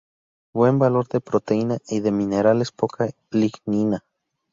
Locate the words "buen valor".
0.51-1.07